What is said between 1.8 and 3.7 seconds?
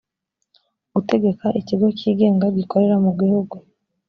cyigenga gikorera mu gihugu